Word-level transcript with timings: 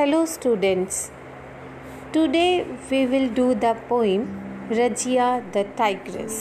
Hello, 0.00 0.18
students. 0.24 0.98
Today 2.12 2.66
we 2.90 3.00
will 3.06 3.28
do 3.38 3.54
the 3.54 3.72
poem 3.86 4.22
Rajia 4.70 5.26
the 5.52 5.64
Tigress. 5.80 6.36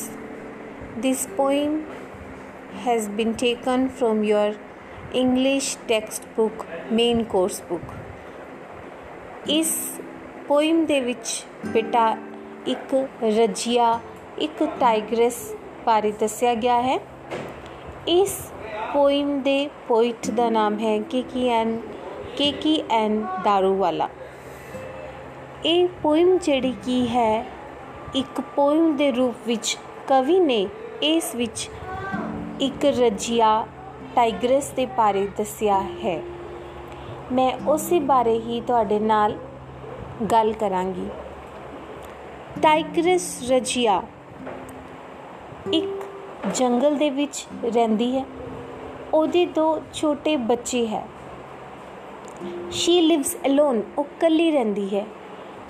This 0.97 1.28
poem 1.39 1.73
has 2.86 3.09
been 3.09 3.34
taken 3.36 3.89
from 3.89 4.23
your 4.23 4.55
English 5.14 5.75
textbook, 5.89 6.66
main 7.00 7.25
course 7.34 7.59
book. 7.71 7.91
ਇਸ 9.57 9.76
poem 10.48 10.86
ਦੇ 10.86 11.02
ਵਿੱਚ 11.02 11.44
ਬੇਟਾ 11.73 12.07
ਇੱਕ 12.68 12.96
ਰਜੀਆ 13.39 14.00
ਇੱਕ 14.48 14.64
tigers 14.80 15.46
ਬਾਰੇ 15.86 16.12
ਦੱਸਿਆ 16.20 16.54
ਗਿਆ 16.66 16.82
ਹੈ 16.82 17.00
ਇਸ 18.07 18.39
ਪੋਇਮ 18.93 19.39
ਦੇ 19.41 19.60
ਪੋਇਟ 19.87 20.29
ਦਾ 20.32 20.50
ਨਾਮ 20.50 20.79
ਹੈ 20.79 20.97
ਕੇਕੀ 22.39 22.75
ਐਨ 22.75 22.82
ਕੇਕੀ 22.82 22.84
ਐਨ 22.89 23.28
ਦਾਰੂਵਾਲਾ 23.43 24.10
ਇਹ 25.66 25.88
ਪੋਇਮ 26.04 26.38
ਜਿਹੜੀ 26.38 26.75
ਕੀ 26.84 27.07
ਹੈ, 27.07 27.46
ਇੱਕ 28.16 28.42
ਪੋਇਮ 28.42 28.96
ਦੇ 28.96 29.11
ਰੂਪ 29.11 29.36
ਵਿੱਚ 29.46 29.78
ਕਵੀ 30.07 30.39
ਨੇ 30.39 30.68
ਇਸ 31.02 31.36
ਵਿੱਚ 31.36 31.70
ਇੱਕ 32.59 32.86
ਰਜੀਆ 32.86 33.67
ਟਾਈਗਰਸ 34.16 34.70
ਦੇ 34.70 34.86
ਬਾਰੇ 34.86 35.28
ਦੱਸਿਆ 35.38 35.81
ਹੈ। 35.81 36.22
ਮੈਂ 37.31 37.58
ਉਸੇ 37.67 38.00
ਬਾਰੇ 38.00 38.39
ਹੀ 38.39 38.61
ਤੁਹਾਡੇ 38.61 39.00
ਨਾਲ 39.00 39.38
ਗੱਲ 40.31 40.53
ਕਰਾਂਗੀ। 40.53 41.08
ਟਾਈਗਰਸ 42.61 43.52
ਰਜੀਆ 43.52 44.03
ਇੱਕ 45.73 46.06
ਜੰਗਲ 46.53 46.95
ਦੇ 46.95 47.09
ਵਿੱਚ 47.09 47.47
ਰਹਿੰਦੀ 47.73 48.17
ਹੈ। 48.17 48.25
ਉਹਦੇ 49.14 49.45
ਦੋ 49.45 49.81
ਛੋਟੇ 49.94 50.36
ਬੱਚੇ 50.36 50.88
ਹੈ। 50.88 51.08
ਸ਼ੀ 52.71 53.01
ਲਿਵਸ 53.01 53.37
ਅਲੋਨ 53.45 53.81
ਉਹ 53.97 54.03
ਇਕੱਲੀ 54.03 54.51
ਰਹਿੰਦੀ 54.51 54.95
ਹੈ। 54.95 55.05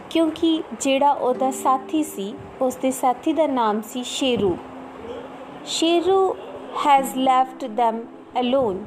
ਕਿਉਂਕਿ 0.10 0.64
ਜਿਹੜਾ 0.80 1.12
ਉਹਦਾ 1.12 1.52
ਸਾਥੀ 1.52 2.04
ਸੀ 2.04 2.36
ਉਸ 2.62 2.76
ਦੇ 2.76 2.92
ਸਾਥੀ 2.92 3.34
ਦਾ 3.34 3.48
ਨਾਮ 3.48 3.82
ਸੀ 3.82 4.04
Sheru. 4.04 4.58
Sheru 5.66 6.36
has 6.88 7.10
left 7.16 7.64
them 7.64 7.98
alone 8.40 8.86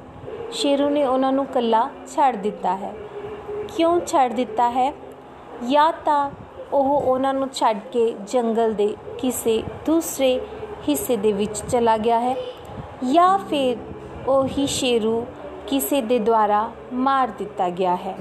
Sheru 0.52 0.90
ਨੇ 0.90 1.06
ਉਹਨਾਂ 1.06 1.32
ਨੂੰ 1.32 1.44
ਇਕੱਲਾ 1.44 1.90
ਛੱਡ 2.06 2.36
ਦਿੱਤਾ 2.36 2.76
ਹੈ। 2.76 2.94
ਕਿਉਂ 3.76 4.00
ਛੱਡ 4.06 4.32
ਦਿੱਤਾ 4.32 4.70
ਹੈ? 4.70 4.94
ਜਾਂ 5.70 5.92
ਤਾਂ 6.04 6.30
ਉਹ 6.72 7.00
ਉਹਨਾਂ 7.00 7.34
ਨੂੰ 7.34 7.48
ਛੱਡ 7.52 7.78
ਕੇ 7.92 8.14
ਜੰਗਲ 8.26 8.72
ਦੇ 8.72 8.96
ਕਿਸੇ 9.18 9.62
ਦੂਸਰੇ 9.86 10.40
ਹਿੱਸੇ 10.88 11.16
ਦੇ 11.16 11.32
ਵਿੱਚ 11.32 11.58
ਚਲਾ 11.58 11.96
ਗਿਆ 11.98 12.20
ਹੈ, 12.20 12.36
ਜਾਂ 13.12 13.38
ਫਿਰ 13.38 13.76
ਉਹੀ 14.28 14.66
ਸ਼ੇਰੂ 14.66 15.26
ਕਿਸੇ 15.68 16.00
ਦੇ 16.02 16.18
ਦੁਆਰਾ 16.18 16.70
ਮਾਰ 16.92 17.28
ਦਿੱਤਾ 17.28 17.68
ਗਿਆ 17.70 17.96
ਹੈ। 17.96 18.16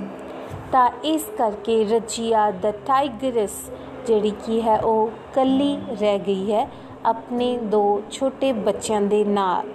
ਤਾਂ 0.71 0.89
ਇਸ 1.03 1.25
ਕਰਕੇ 1.37 1.83
ਰਜੀਆ 1.85 2.51
ਦ 2.51 2.71
ਟਾਈਗਰਸ, 2.71 3.71
ਜਿਹੜੀ 4.07 4.31
ਕੀ 4.45 4.61
ਹੈ, 4.61 4.79
ਉਹ 4.79 5.09
ਕੱਲੀ 5.33 5.77
ਰਹਿ 5.99 6.19
ਗਈ 6.19 6.51
ਹੈ 6.53 6.67
ਆਪਣੇ 7.05 7.57
ਦੋ 7.57 8.01
ਛੋਟੇ 8.11 8.51
ਬੱਚਿਆਂ 8.51 9.01
ਦੇ 9.01 9.23
ਨਾਲ। 9.23 9.67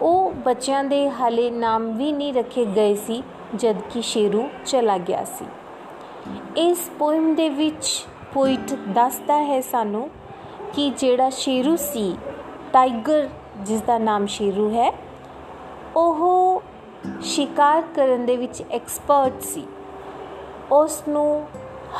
ਉਹ 0.00 0.32
ਬੱਚਿਆਂ 0.44 0.84
ਦੇ 0.84 1.10
ਹਾਲੇ 1.10 1.50
ਨਾਮ 1.50 1.92
ਵੀ 1.96 2.12
ਨਹੀਂ 2.12 2.34
ਰੱਖੇ 2.34 2.64
ਗਏ 2.66 2.94
ਸੀ 2.94 3.22
ਜਦ 3.54 3.76
ਕਿ 3.90 4.02
ਸ਼ੇਰੂ 4.02 4.48
ਚਲਾ 4.66 4.98
ਗਿਆ 4.98 5.24
ਸੀ। 5.24 5.44
ਇਸ 6.56 6.90
ਪੋਇਮ 6.98 7.34
ਦੇ 7.34 7.48
ਵਿੱਚ 7.48 8.06
ਪੋਇਟ 8.34 8.72
ਦੱਸਦਾ 8.88 9.42
ਹੈ 9.42 9.60
ਸਾਨੂੰ 9.60 10.08
ਕਿ 10.72 10.90
ਜਿਹੜਾ 10.90 11.30
ਸ਼ੇਰੂ 11.30 11.76
ਸੀ, 11.76 12.16
ਟਾਈਗਰ 12.72 13.28
ਜਿਸ 13.62 13.80
ਦਾ 13.80 13.98
ਨਾਮ 13.98 14.26
ਸ਼ੇਰੂ 14.26 14.70
ਹੈ 14.70 14.92
ਉਹ 15.96 16.62
ਸ਼ਿਕਾਰ 17.22 17.82
ਕਰਨ 17.82 18.26
ਦੇ 18.26 18.36
ਵਿੱਚ 18.36 18.62
ਐਕਸਪਰਟ 18.70 19.40
ਸੀ। 19.40 19.66
ਉਸ 20.72 21.02
ਨੂੰ 21.08 21.48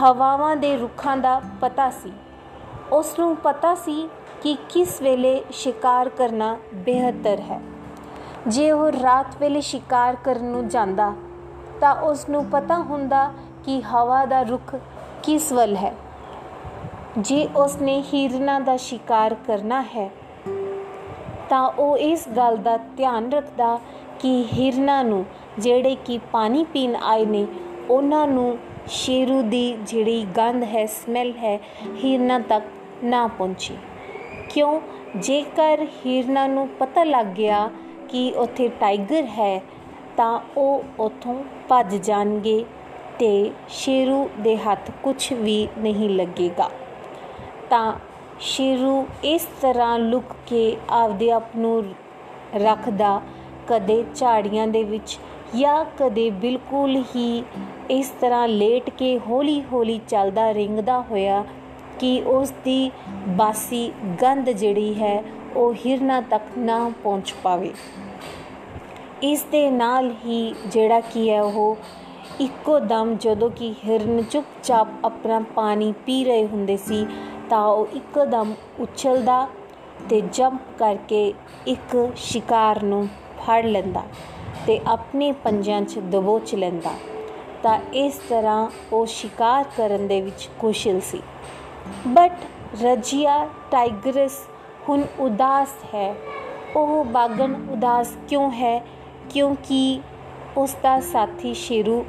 ਹਵਾਵਾਂ 0.02 0.56
ਦੇ 0.56 0.76
ਰੁੱਖਾਂ 0.76 1.16
ਦਾ 1.16 1.40
ਪਤਾ 1.60 1.90
ਸੀ। 1.90 2.12
ਉਸ 2.92 3.18
ਨੂੰ 3.18 3.36
ਪਤਾ 3.36 3.74
ਸੀ 3.74 4.08
ਕਿ 4.42 4.56
ਕਿਸ 4.68 5.02
ਵੇਲੇ 5.02 5.44
ਸ਼ਿਕਾਰ 5.50 6.08
ਕਰਨਾ 6.08 6.58
ਬਿਹਤਰ 6.74 7.40
ਹੈ। 7.40 7.60
ਜੇ 8.48 8.72
ਉਹ 8.72 8.90
ਰਾਤ 8.92 9.26
ਵੇਲੇ 9.40 9.60
ਸ਼ਿਕਾਰ 9.60 10.16
ਕਰਨ 10.24 10.44
ਨੂੰ 10.44 10.68
ਜਾਂਦਾ, 10.68 11.12
ਤਾਂ 11.80 11.94
ਉਸ 11.94 12.28
ਨੂੰ 12.28 12.44
ਪਤਾ 12.44 12.74
ਹੁੰਦਾ 12.74 13.32
ਕਿ 13.64 13.80
ਹਵਾ 13.80 14.24
ਦਾ 14.24 14.42
ਰੁਖ 14.42 14.74
ਕਿਸ 15.22 15.52
ਵੱਲ 15.52 15.76
ਹੈ। 15.76 15.94
ਜੇ 17.18 17.48
ਉਸ 17.56 17.76
ਨੇ 17.76 18.02
ਹਿਰਨਾ 18.02 18.58
ਦਾ 18.58 18.76
ਸ਼ਿਕਾਰ 18.76 19.34
ਕਰਨਾ 19.34 19.82
ਹੈ 19.82 20.10
ਤਾਂ 21.48 21.68
ਉਹ 21.68 21.98
ਇਸ 21.98 22.28
ਗੱਲ 22.28 22.56
ਦਾ 22.56 22.76
ਧਿਆਨ 22.76 23.32
ਰੱਖਦਾ 23.32 23.80
ਕਿ 24.18 24.44
ਹਿਰਨਾ 24.52 25.02
ਨੂੰ 25.02 25.24
ਜਿਹੜੇ 25.58 25.96
ਕਿ 26.04 26.18
ਪਾਣੀ 26.32 26.64
ਪੀਣ 26.64 26.96
ਆਏ 26.96 27.26
ਨੇ, 27.26 27.46
ਉਹਨਾਂ 27.90 28.26
ਨੂੰ 28.26 28.58
ਸ਼ੇਰੂ 28.86 29.42
ਦੀ 29.42 29.78
ਜਿਹੜੀ 29.86 30.26
ਗੰਧ 30.36 30.64
ਹੈ 30.64 30.86
ਸਮੈਲ 30.86 31.32
ਹੈ, 31.32 31.60
ਹਿਰਨਾ 32.04 32.38
ਤੱਕ 32.38 32.64
ਨਾ 33.04 33.26
ਪਹੁੰਚੀ। 33.26 33.76
ਕਿਉਂ? 34.50 34.80
ਜੇਕਰ 35.16 35.86
ਹਿਰਨਾ 36.06 36.46
ਨੂੰ 36.46 36.68
ਪਤਾ 36.68 37.04
ਲੱਗ 37.04 37.26
ਗਿਆ 37.26 37.70
ਕਿ 38.08 38.32
ਉੱਥੇ 38.36 38.68
ਟਾਈਗਰ 38.68 39.22
ਹੈ, 39.22 39.62
ਤਾਂ 40.16 40.40
ਉਹ 40.56 40.84
ਉੱਥੋਂ 40.98 41.44
ਭੱਜ 41.68 41.96
ਜਾਣਗੇ 41.96 42.64
ਤੇ 43.18 43.50
ਸ਼ੇਰੂ 43.68 44.28
ਦੇ 44.40 44.56
ਹੱਥ 44.56 44.90
ਕੁਝ 45.02 45.32
ਵੀ 45.32 45.68
ਨਹੀਂ 45.78 46.10
ਲੱਗੇਗਾ। 46.10 46.70
ਤਾਂ 47.70 47.92
ਸ਼ੇਰੂ 48.40 49.06
ਇਸ 49.24 49.46
ਤਰ੍ਹਾਂ 49.60 49.98
ਲੁਕ 49.98 50.24
ਕੇ 50.46 50.76
ਆਪਦੇ 50.90 51.30
ਆਪ 51.30 51.56
ਨੂੰ 51.56 51.82
ਰੱਖਦਾ, 52.54 53.20
ਕਦੇ 53.68 54.04
ਝਾੜੀਆਂ 54.14 54.66
ਦੇ 54.66 54.84
ਵਿੱਚ 54.84 55.18
ਜਾਂ 55.56 55.84
ਕਦੇ 55.98 56.30
ਬਿਲਕੁਲ 56.30 57.04
ਹੀ 57.16 57.44
ਇਸ 57.90 58.12
ਤਰ੍ਹਾਂ 58.20 58.48
ਲੇਟ 58.48 58.90
ਕੇ 58.90 59.18
ਹੌਲੀ-ਹੌਲੀ 59.18 60.00
ਚੱਲਦਾ 60.08 60.54
ਰਿੰਗਦਾ 60.54 61.00
ਹੋਇਆ 61.00 61.44
ਕਿ 62.00 62.22
ਉਸ 62.26 62.52
ਦੀ 62.64 62.90
ਬਾਸੀ 63.28 63.92
ਗੰਧ 64.22 64.50
ਜਿਹੜੀ 64.50 64.94
ਹੈ 65.02 65.22
ਉਹ 65.56 65.74
ਹਿਰਨਾ 65.74 66.20
ਤੱਕ 66.20 66.42
ਨਾ 66.58 66.90
ਪਹੁੰਚ 67.02 67.34
ਪਾਵੇ। 67.42 67.72
ਇਸ 69.22 69.42
ਦੇ 69.42 69.70
ਨਾਲ 69.70 70.14
ਹੀ 70.24 70.54
ਜਿਹੜਾ 70.66 71.00
ਕੀ 71.00 71.30
ਹੈ 71.30 71.42
ਉਹ 71.42 71.76
ਇੱਕੋ 72.40 72.78
ਦਮ 72.78 73.16
ਜਦੋਂ 73.16 73.50
ਕਿ 73.50 73.74
ਹਿਰਨ 73.86 74.22
ਚੁੱਪਚਾਪ 74.22 74.88
ਆਪਣਾ 75.04 75.40
ਪਾਣੀ 75.54 75.94
ਪੀ 76.06 76.24
ਰਹੇ 76.24 76.46
ਹੁੰਦੇ 76.46 76.76
ਸੀ 76.76 77.06
ਤਾਂ 77.50 77.66
ਉਹ 77.66 77.86
ਇੱਕਦਮ 77.96 78.54
ਉਛਲਦਾ 78.80 79.48
ਤੇ 80.08 80.20
ਜੰਪ 80.20 80.60
ਕਰਕੇ 80.78 81.34
ਇੱਕ 81.66 82.12
ਸ਼ਿਕਾਰ 82.16 82.82
ਨੂੰ 82.82 83.08
ਫੜ 83.38 83.64
ਲੈਂਦਾ 83.64 84.02
ਤੇ 84.66 84.80
ਆਪਣੇ 84.86 85.32
ਪੰਜਾਂ 85.32 85.82
'ਚ 85.82 85.98
ਦਬੋਚ 85.98 86.54
ਲੈਂਦਾ। 86.54 86.90
ਤਾਂ 87.62 87.78
ਇਸ 87.92 88.20
ਤਰ੍ਹਾਂ 88.28 88.70
ਉਹ 88.92 89.06
ਸ਼ਿਕਾਰ 89.06 89.64
ਕਰਨ 89.76 90.06
ਦੇ 90.06 90.20
ਵਿੱਚ 90.20 90.48
ਕੁਸ਼ਲ 90.58 91.00
ਸੀ। 91.00 91.22
ਬਟ 92.06 92.32
ਰਜੀਆ 92.82 93.48
ਟਾਈਗਰਸ 93.70 94.38
ਹੁਣ 94.88 95.02
ਉਦਾਸ 95.18 95.68
ਹੈ। 95.94 96.14
ਉਹ 96.76 97.04
ਬਾਗਨ 97.04 97.68
ਉਦਾਸ 97.70 98.16
ਕਿਉਂ 98.28 98.50
ਹੈ? 98.50 98.84
ਕਿਉਂਕਿ 99.30 100.00
ਉਸ 100.56 100.76
ਦਾ 100.82 101.00
ਸਾਥੀ 101.00 101.54
ਸ਼ੇਰੂ 101.54 102.04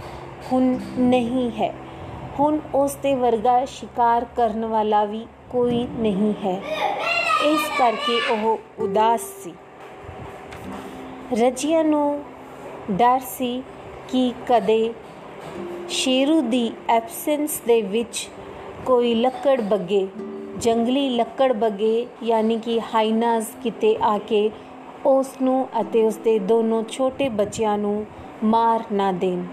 ਹੁਣ 0.51 0.77
ਨਹੀਂ 0.97 1.51
ਹੈ। 1.51 1.73
ਹੁਣ 2.39 2.59
ਉਸ 2.75 2.95
ਦੇ 2.95 3.15
ਵਰਗਾ 3.15 3.65
ਸ਼ਿਕਾਰ 3.65 4.25
ਕਰਨ 4.35 4.65
ਵਾਲਾ 4.65 5.05
ਵੀ 5.05 5.25
ਕੋਈ 5.51 5.87
ਨਹੀਂ 5.99 6.33
ਹੈ। 6.45 6.61
ਇਸ 7.45 7.59
ਕਰਕੇ 7.77 8.19
ਉਹ 8.33 8.59
ਉਦਾਸ 8.79 9.21
ਸੀ। 9.21 9.53
ਰਜੀਆ 11.33 11.83
ਨੂੰ 11.83 12.23
ਡਰ 12.91 13.19
ਸੀ 13.19 13.63
ਕਿ 14.07 14.33
ਕਦੇ 14.47 14.93
ਸ਼ੇਰੂ 15.89 16.41
ਦੀ 16.41 16.71
ਐਬਸੈਂਸ 16.89 17.61
ਦੇ 17.67 17.81
ਵਿੱਚ 17.81 18.29
ਕੋਈ 18.85 19.13
ਲੱਕੜ 19.15 19.61
ਬੱਗੇ, 19.61 20.07
ਜੰਗਲੀ 20.57 21.09
ਲੱਕੜ 21.09 21.53
ਬੱਗੇ 21.53 22.07
ਯਾਨੀ 22.23 22.57
ਕਿ 22.59 22.81
ਹਾਈਨਾਸ 22.95 23.51
ਕਿਤੇ 23.63 23.97
ਆ 24.03 24.17
ਕੇ 24.17 24.49
ਉਸ 25.05 25.27
ਨੂੰ 25.41 25.67
ਅਤੇ 25.81 26.05
ਉਸ 26.05 26.15
ਦੇ 26.15 26.39
ਦੋਨੋਂ 26.39 26.83
ਛੋਟੇ 26.83 27.29
ਬੱਚਿਆਂ 27.29 27.77
ਨੂੰ 27.77 28.05
ਮਾਰ 28.43 28.83
ਨਾ 28.91 29.11
ਦੇਣ। 29.11 29.43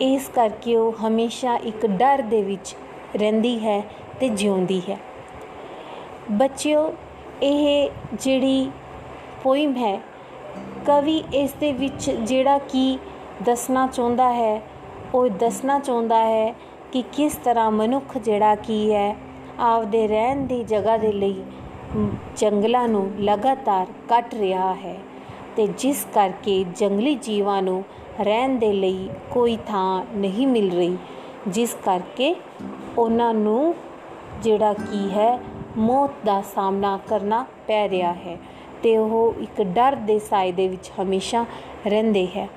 ਇਸ 0.00 0.28
ਕਰਕੇ 0.28 0.76
ਉਹ 0.76 1.06
ਹਮੇਸ਼ਾ 1.06 1.54
ਇੱਕ 1.56 1.86
ਡਰ 1.86 2.22
ਦੇ 2.22 2.42
ਵਿੱਚ 2.42 2.74
ਰਹਿੰਦੀ 3.16 3.58
ਹੈ 3.58 3.82
ਤੇ 4.20 4.28
ਜਿਉਂਦੀ 4.28 4.80
ਹੈ। 4.88 4.98
ਬੱਚਿਓ, 6.30 6.92
ਇਹ 7.42 7.90
ਜਿਹੜੀ 8.14 8.70
ਪੋਇਮ 9.42 9.76
ਹੈ, 9.76 10.00
ਕਵੀ 10.86 11.22
ਇਸ 11.34 11.52
ਦੇ 11.52 11.72
ਵਿੱਚ 11.72 12.10
ਜਿਹੜਾ 12.10 12.58
ਕੀ 12.58 12.98
ਦੱਸਣਾ 13.42 13.86
ਚਾਹੁੰਦਾ 13.86 14.32
ਹੈ, 14.32 14.60
ਉਹ 15.14 15.28
ਦੱਸਣਾ 15.28 15.78
ਚਾਹੁੰਦਾ 15.78 16.22
ਹੈ 16.24 16.54
ਕਿ 16.92 17.02
ਕਿਸ 17.12 17.36
ਤਰ੍ਹਾਂ 17.44 17.70
ਮਨੁੱਖ 17.70 18.18
ਜਿਹੜਾ 18.18 18.54
ਕੀ 18.54 18.92
ਹੈ, 18.92 19.16
ਆਪਦੇ 19.58 20.06
ਰਹਿਣ 20.08 20.46
ਦੀ 20.46 20.62
ਜਗ੍ਹਾ 20.64 20.96
ਦੇ 20.96 21.12
ਲਈ 21.12 21.42
ਜੰਗਲਾਂ 22.36 22.88
ਨੂੰ 22.88 23.10
ਲਗਾਤਾਰ 23.20 23.86
ਕੱਟ 24.08 24.34
ਰਿਹਾ 24.34 24.74
ਹੈ 24.74 24.96
ਤੇ 25.56 25.66
ਜਿਸ 25.66 26.06
ਕਰਕੇ 26.14 26.64
ਜੰਗਲੀ 26.76 27.14
ਜੀਵਾਂ 27.14 27.62
ਨੂੰ 27.62 27.84
ਰਹਿਣ 28.20 28.58
ਦੇ 28.58 28.72
ਲਈ 28.72 29.08
ਕੋਈ 29.30 29.56
ਥਾਂ 29.66 30.04
ਨਹੀਂ 30.14 30.46
ਮਿਲ 30.46 30.70
ਰਹੀ, 30.70 30.96
ਜਿਸ 31.48 31.76
ਕਰਕੇ 31.84 32.34
ਉਹਨਾਂ 32.98 33.32
ਨੂੰ 33.34 33.74
ਜਿਹੜਾ 34.42 34.72
ਕੀ 34.72 35.08
ਹੈ, 35.10 35.38
ਮੌਤ 35.76 36.10
ਦਾ 36.24 36.40
ਸਾਹਮਣਾ 36.54 36.98
ਕਰਨਾ 37.08 37.44
ਪੈ 37.66 37.88
ਰਿਹਾ 37.88 38.12
ਹੈ 38.14 38.38
ਤੇ 38.82 38.96
ਉਹ 38.98 39.34
ਇੱਕ 39.42 39.62
ਡਰ 39.64 39.94
ਦੇ 39.96 40.18
ਸਾਏ 40.18 40.52
ਦੇ 40.52 40.68
ਵਿੱਚ 40.68 40.90
ਹਮੇਸ਼ਾ 41.00 41.44
ਰਹਿੰਦੇ 41.86 42.26
ਹੈ। 42.36 42.48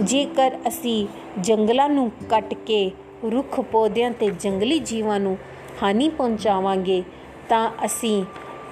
ਜੇਕਰ 0.00 0.56
ਅਸੀਂ 0.68 1.06
ਜੰਗਲਾਂ 1.40 1.88
ਨੂੰ 1.88 2.10
ਕੱਟ 2.30 2.54
ਕੇ 2.66 2.90
ਰੁੱਖ 3.32 3.60
ਪੌਦਿਆਂ 3.72 4.10
ਤੇ 4.10 4.30
ਜੰਗਲੀ 4.40 4.78
ਜੀਵਾਂ 4.78 5.20
ਨੂੰ 5.20 5.36
ਹਾਨੀ 5.82 6.08
ਪਹੁੰਚਾਵਾਂਗੇ, 6.08 7.02
ਤਾਂ 7.48 7.70
ਅਸੀਂ 7.84 8.24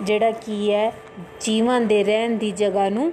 ਜਿਹੜਾ 0.03 0.31
ਕੀ 0.31 0.73
ਹੈ, 0.73 0.93
ਜੀਵਾਂ 1.41 1.81
ਦੇ 1.81 2.03
ਰਹਿਣ 2.05 2.37
ਦੀ 2.37 2.51
ਜਗ੍ਹਾ 2.51 2.89
ਨੂੰ 2.89 3.13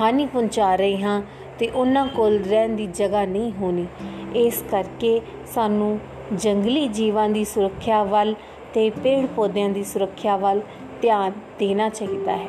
ਹਾਨੀ 0.00 0.26
ਪਹੁੰਚਾ 0.26 0.74
ਰਹੇ 0.76 1.02
ਹਾਂ 1.02 1.22
ਤੇ 1.58 1.68
ਉਹਨਾਂ 1.68 2.06
ਕੋਲ 2.06 2.38
ਰਹਿਣ 2.40 2.76
ਦੀ 2.76 2.86
ਜਗ੍ਹਾ 2.86 3.24
ਨਹੀਂ 3.24 3.52
ਹੋਣੀ। 3.52 3.86
ਇਸ 4.34 4.62
ਕਰਕੇ 4.70 5.20
ਸਾਨੂੰ 5.46 5.98
ਜੰਗਲੀ 6.32 6.86
ਜੀਵਾਂ 6.88 7.28
ਦੀ 7.28 7.44
ਸੁਰੱਖਿਆ 7.44 8.02
ਵੱਲ 8.04 8.34
ਤੇ 8.74 8.90
ਪੇੜ 8.90 9.26
ਪੌਦਿਆਂ 9.26 9.68
ਦੀ 9.68 9.84
ਸੁਰੱਖਿਆ 9.84 10.36
ਵੱਲ 10.36 10.60
ਧਿਆਨ 11.02 11.32
ਦੇਣਾ 11.58 11.88
ਚਾਹੀਦਾ 11.88 12.36
ਹੈ। 12.36 12.48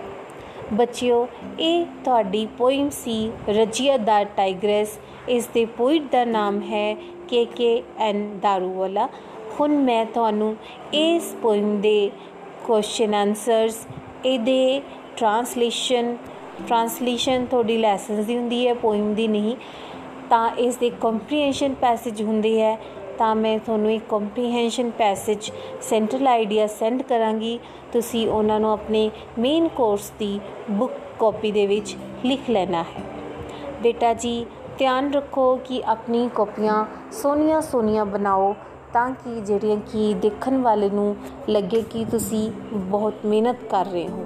ਬੱਚਿਓ, 0.74 1.28
ਇਹ 1.60 1.86
ਤੁਹਾਡੀ 2.04 2.46
ਪੋਇਮ 2.58 2.90
ਸੀ, 2.90 3.32
ਰਜੀਆ 3.50 3.98
ਦਾ 3.98 4.24
ਟਾਈਗਰੈਸ। 4.24 5.00
ਇਸ 5.30 5.48
ਦੇ 5.48 5.66
ਪੋਇਟ 5.66 6.04
ਦਾ 6.12 6.24
ਨਾਮ 6.26 6.62
ਹੈ 6.62 6.94
ਕੇ 7.28 7.46
ਕੇ 7.46 7.84
ਐਨ 8.00 8.40
ਦਾਰੂਵਾਲਾ। 8.40 9.08
ਹੁਣ 9.60 9.78
ਮੈਂ 9.78 10.06
ਤੁਹਾਨੂੰ 10.06 10.56
ਇਸ 10.94 11.36
ਪੋਇਮ 11.42 11.80
ਦੇ 11.82 12.12
ਕੁਐਸਚਨ 12.66 13.14
ਆਨਸਰਸ, 13.14 13.86
ਇਹਦੇ 14.26 14.82
ਟ੍ਰਾਂਸਲੇਸ਼ਨ 15.18 16.16
ਟ੍ਰਾਂਸਲੇਸ਼ਨ 16.68 17.46
ਤੁਹਾਡੀ 17.46 17.78
ਲੈਸਨਸ 17.78 18.26
ਦੀ 18.26 18.38
ਹੁੰਦੀ 18.38 18.68
ਹੈ, 18.68 18.74
ਪੋਇਮ 18.74 19.14
ਦੀ 19.14 19.28
ਨਹੀਂ, 19.28 19.56
ਤਾਂ 20.30 20.50
ਇਸ 20.50 20.76
ਦੇ 20.76 20.90
ਕੰਪਰੀਹੈਂਸ਼ਨ 20.90 21.74
ਪੈਸੇਜ 21.74 22.24
ਹੁੰਦੇ 22.24 22.62
ਹੈ। 22.62 22.80
ਤਾਂ 23.18 23.36
ਮੈਂ 23.36 23.60
ਤੁਹਾਨੂੰ 23.60 23.92
ਇੱਕ 23.92 24.04
comprehension 24.10 24.90
passage 24.90 25.52
central 25.82 26.28
idea 26.28 26.68
send 26.68 27.02
ਕਰਾਂਗੀ। 27.02 27.60
ਤੁਸੀਂ 27.92 28.28
ਉਹਨਾਂ 28.30 28.60
ਨੂੰ 28.60 28.72
ਆਪਣੇ 28.72 29.12
ਮੇਨ 29.40 29.68
ਕੋਰਸ 29.68 30.12
ਦੀ 30.20 30.40
ਬੁੱਕ 30.72 30.94
ਕਾਪੀ 31.20 31.52
ਦੇ 31.52 31.68
ਵਿੱਚ 31.68 31.96
ਲਿਖ 32.26 32.50
ਲੈਣਾ 32.50 32.84
ਹੈ। 32.84 33.04
ਬੇਟਾ 33.84 34.14
ਜੀ, 34.14 34.46
ਧਿਆਨ 34.78 35.14
ਰੱਖੋ 35.14 35.56
ਕਿ 35.56 35.84
ਆਪਣੀ 35.86 36.30
ਕਾਪੀਆਂ 36.36 36.86
ਸੋਹਣੀਆਂ 37.12 37.62
ਸੋਹਣੀਆਂ 37.62 38.06
ਬਣਾਓ, 38.06 38.56
ਤਾਂ 38.94 39.12
ਕਿ 39.12 39.42
ਜਿਹੜੀਆਂ 39.42 39.78
ਕਿ 39.78 40.14
ਦੇਖਣ 40.14 40.62
ਵਾਲੇ 40.62 40.90
ਨੂੰ 40.90 41.16
ਲੱਗੇ 41.50 41.82
ਕਿ 41.82 42.06
ਤੁਸੀਂ 42.06 42.52
ਬਹੁਤ 42.74 43.14
ਮਿਹਨਤ 43.26 43.64
ਕਰ 43.64 43.86
ਰਹੇ 43.86 44.08
ਹੋ। 44.08 44.26